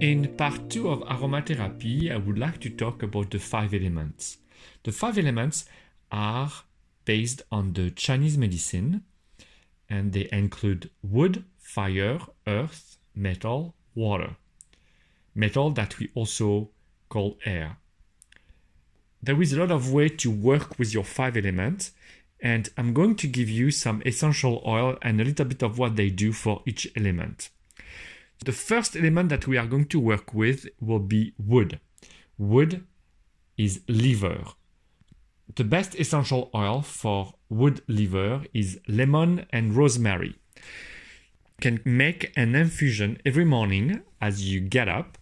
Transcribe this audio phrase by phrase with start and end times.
[0.00, 4.36] In part two of aromatherapy, I would like to talk about the five elements.
[4.82, 5.64] The five elements
[6.12, 6.52] are
[7.06, 9.04] based on the Chinese medicine
[9.88, 14.36] and they include wood, fire, earth, metal, water.
[15.34, 16.68] Metal that we also
[17.08, 17.78] call air.
[19.22, 21.92] There is a lot of way to work with your five elements
[22.38, 25.96] and I'm going to give you some essential oil and a little bit of what
[25.96, 27.48] they do for each element.
[28.44, 31.80] The first element that we are going to work with will be wood.
[32.38, 32.84] Wood
[33.56, 34.44] is liver.
[35.54, 40.34] The best essential oil for wood liver is lemon and rosemary.
[40.56, 45.16] You can make an infusion every morning as you get up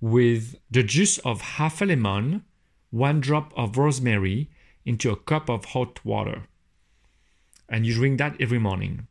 [0.00, 2.44] with the juice of half a lemon,
[2.90, 4.50] one drop of rosemary
[4.84, 6.42] into a cup of hot water.
[7.68, 9.06] And you drink that every morning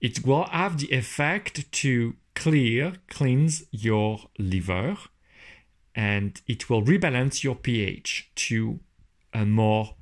[0.00, 4.96] it will have the effect to clear, cleanse your liver,
[5.94, 8.78] and it will rebalance your pH to
[9.32, 9.94] a more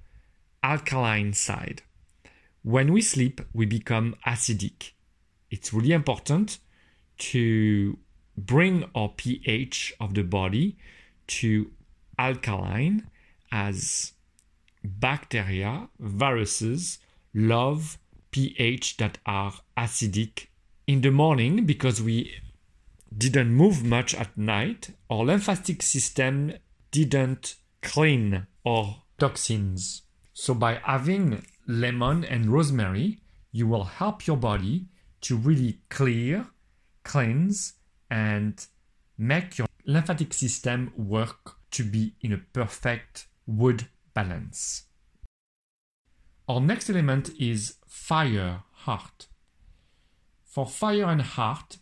[0.63, 1.83] alkaline side.
[2.63, 4.91] When we sleep, we become acidic.
[5.51, 6.59] It's really important
[7.19, 7.97] to
[8.37, 10.77] bring our pH of the body
[11.29, 11.71] to
[12.19, 13.09] alkaline
[13.51, 14.13] as
[14.85, 16.99] bacteria, viruses
[17.33, 17.99] love
[18.37, 20.49] pH that are acidic
[20.87, 22.35] in the morning because we
[23.17, 24.91] didn't move much at night.
[25.09, 26.53] Our lymphatic system
[26.91, 30.03] didn't clean our toxins.
[30.35, 33.21] So by having lemon and rosemary,
[33.53, 34.85] you will help your body
[35.23, 36.49] to really clear,
[37.05, 37.73] cleanse,
[38.11, 38.67] and
[39.17, 44.83] make your lymphatic system work to be in a perfect wood balance.
[46.49, 49.27] Our next element is fire, heart.
[50.45, 51.79] For fire and heart,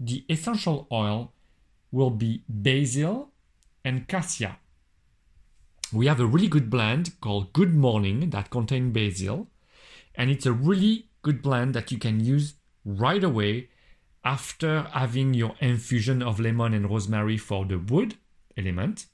[0.00, 1.32] the essential oil
[1.90, 3.32] will be basil
[3.84, 4.58] and cassia.
[5.92, 9.48] We have a really good blend called Good Morning that contains basil,
[10.14, 13.68] and it's a really good blend that you can use right away
[14.24, 18.14] after having your infusion of lemon and rosemary for the wood
[18.56, 19.06] element.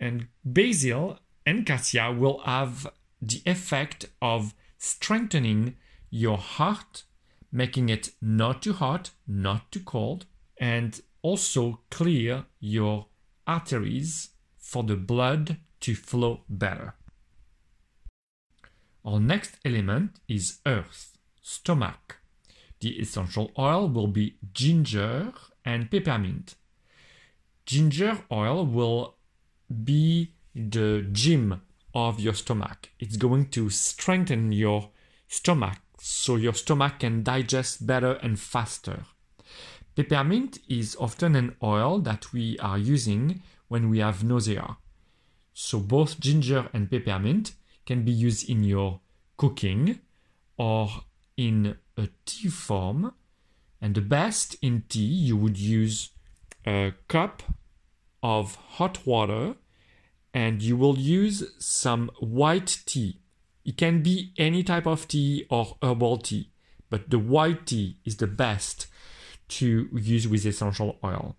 [0.00, 2.86] And basil and cassia will have
[3.20, 5.76] the effect of strengthening
[6.10, 7.04] your heart,
[7.50, 10.26] making it not too hot, not too cold,
[10.58, 13.06] and also clear your
[13.46, 16.94] arteries for the blood to flow better.
[19.04, 22.18] Our next element is earth, stomach.
[22.80, 25.32] The essential oil will be ginger
[25.64, 26.56] and peppermint.
[27.64, 29.16] Ginger oil will
[29.84, 31.62] be the gym
[31.96, 32.90] of your stomach.
[33.00, 34.90] It's going to strengthen your
[35.28, 39.06] stomach so your stomach can digest better and faster.
[39.94, 44.76] Peppermint is often an oil that we are using when we have nausea.
[45.54, 47.54] So both ginger and peppermint
[47.86, 49.00] can be used in your
[49.38, 50.00] cooking
[50.58, 50.90] or
[51.38, 53.14] in a tea form.
[53.80, 56.10] And the best in tea, you would use
[56.66, 57.42] a cup
[58.22, 59.54] of hot water
[60.36, 63.18] and you will use some white tea.
[63.64, 66.50] It can be any type of tea or herbal tea,
[66.90, 68.86] but the white tea is the best
[69.48, 71.36] to use with essential oil.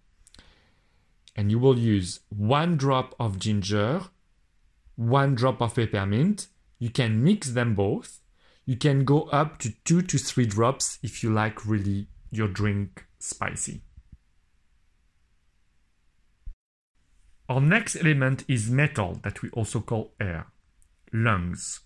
[1.35, 4.01] And you will use one drop of ginger,
[4.95, 6.47] one drop of peppermint.
[6.79, 8.19] You can mix them both.
[8.65, 13.05] You can go up to two to three drops if you like really your drink
[13.19, 13.83] spicy.
[17.49, 20.47] Our next element is metal that we also call air,
[21.13, 21.79] lungs.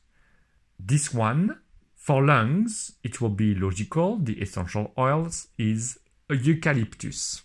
[0.80, 1.60] This one,
[1.96, 4.18] for lungs, it will be logical.
[4.18, 6.00] The essential oils is
[6.30, 7.44] eucalyptus.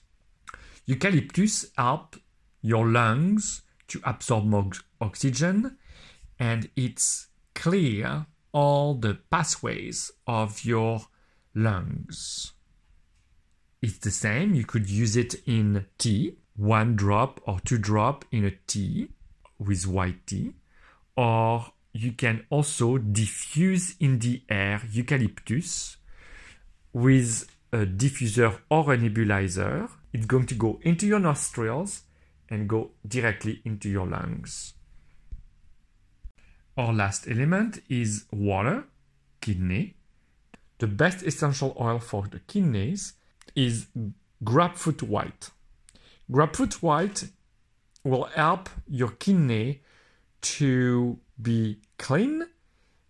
[0.87, 2.17] Eucalyptus help
[2.63, 4.71] your lungs to absorb more
[5.01, 5.77] oxygen
[6.39, 11.03] and it's clear all the pathways of your
[11.55, 12.53] lungs.
[13.83, 18.45] It's the same, you could use it in tea one drop or two drop in
[18.45, 19.09] a tea
[19.59, 20.53] with white tea
[21.17, 25.97] or you can also diffuse in the air eucalyptus
[26.93, 29.91] with a diffuser or a nebulizer.
[30.13, 32.03] It's going to go into your nostrils
[32.51, 34.75] and go directly into your lungs.
[36.77, 38.85] Our last element is water
[39.41, 39.95] kidney.
[40.79, 43.15] The best essential oil for the kidneys
[43.55, 43.87] is
[44.45, 45.51] grapefruit white
[46.31, 47.25] Grapefruit white
[48.05, 49.83] will help your kidney
[50.41, 52.47] to be clean.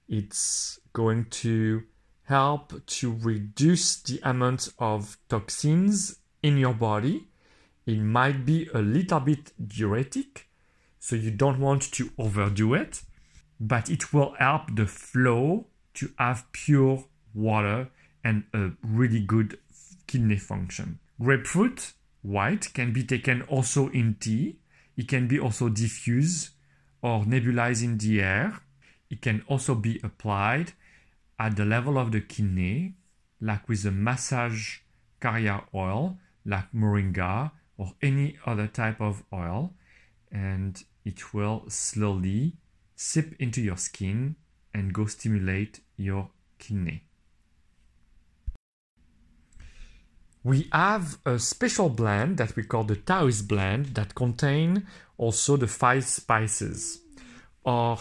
[0.09, 1.83] It's going to
[2.25, 7.29] help to reduce the amount of toxins in your body
[7.87, 10.49] It might be a little bit diuretic,
[10.99, 13.03] so you don't want to overdo it,
[13.61, 17.89] but it will help the flow to have pure water
[18.25, 19.59] and a really good
[20.09, 20.99] kidney function.
[21.23, 21.93] Grapefruit
[22.27, 24.57] white can be taken also in tea.
[24.97, 26.51] It can be also diffused
[27.01, 28.61] or nebulized in the air.
[29.09, 30.73] It can also be applied
[31.39, 32.95] at the level of the kidney,
[33.41, 34.79] like with a massage
[35.21, 39.75] carrier oil, like moringa or any other type of oil,
[40.33, 42.57] and it will slowly
[42.97, 44.35] seep into your skin
[44.75, 47.05] and go stimulate your kidney.
[50.47, 54.87] We have a special blend that we call the Taoist blend that contain
[55.19, 57.01] also the five spices.
[57.65, 57.99] Our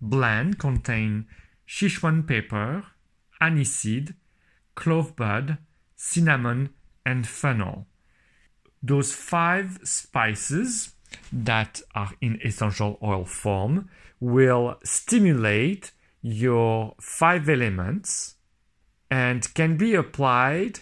[0.00, 1.28] blend contain
[1.68, 2.84] Sichuan pepper,
[3.40, 4.14] aniseed,
[4.74, 5.58] clove bud,
[5.94, 6.70] cinnamon,
[7.04, 7.86] and fennel.
[8.82, 10.94] Those five spices
[11.32, 13.88] that are in essential oil form
[14.18, 15.92] will stimulate
[16.22, 18.34] your five elements
[19.08, 20.80] and can be applied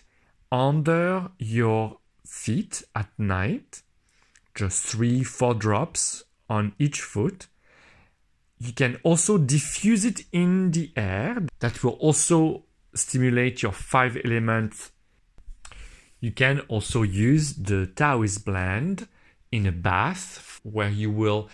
[0.55, 3.83] under your feet at night,
[4.55, 7.49] just three, four drops on each foot.
[8.61, 11.43] You can also diffuse it in the air.
[11.59, 14.93] That will also stimulate your five elements.
[16.21, 19.09] You can also use the Taoist blend
[19.51, 21.49] in a bath where you will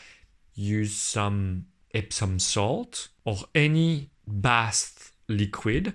[0.55, 1.65] use some
[1.95, 5.95] Epsom salt or any bath liquid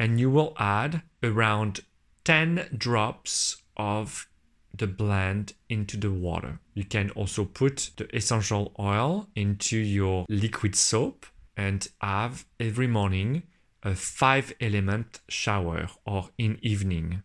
[0.00, 1.80] and you will add around
[2.24, 4.28] 10 drops of
[4.76, 6.58] the blend into the water.
[6.74, 11.26] You can also put the essential oil into your liquid soap
[11.56, 13.42] and have every morning
[13.82, 17.22] a five element shower or in evening.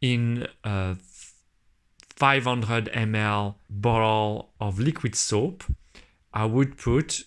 [0.00, 0.96] In a
[2.16, 5.64] 500 ml bottle of liquid soap,
[6.32, 7.24] I would put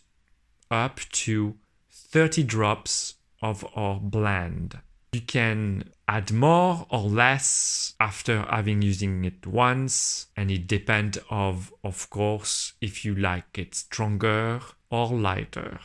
[0.72, 1.56] up to
[1.92, 4.80] 30 drops of our blend.
[5.12, 11.74] You can add more or less after having using it once and it depends of
[11.84, 14.62] of course if you like it stronger
[14.92, 15.80] or lighter.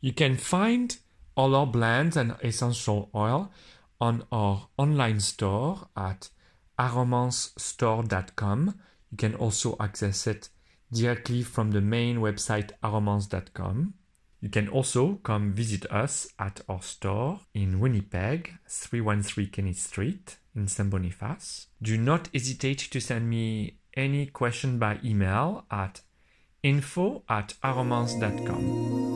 [0.00, 0.96] You can find
[1.36, 3.52] all our blends and essential oil
[4.00, 6.28] on our online store at
[6.78, 8.74] aromancestore.com.
[9.10, 10.48] You can also access it
[10.92, 13.94] directly from the main website aromance.com.
[14.42, 20.66] You can also come visit us at our store in Winnipeg, 313 Kenney Street in
[20.66, 20.90] St.
[20.90, 21.68] Boniface.
[21.80, 26.00] Do not hesitate to send me any question by email at
[26.64, 29.11] info at aromance.com.